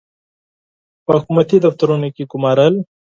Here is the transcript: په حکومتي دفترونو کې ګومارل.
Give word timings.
په 1.05 1.11
حکومتي 1.21 1.57
دفترونو 1.65 2.07
کې 2.15 2.23
ګومارل. 2.31 2.75